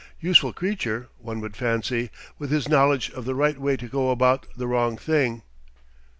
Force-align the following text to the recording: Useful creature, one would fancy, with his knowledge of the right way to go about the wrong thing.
Useful 0.19 0.51
creature, 0.51 1.09
one 1.19 1.41
would 1.41 1.55
fancy, 1.55 2.09
with 2.39 2.49
his 2.49 2.67
knowledge 2.67 3.11
of 3.11 3.25
the 3.25 3.35
right 3.35 3.59
way 3.61 3.77
to 3.77 3.87
go 3.87 4.09
about 4.09 4.47
the 4.57 4.65
wrong 4.65 4.97
thing. 4.97 5.43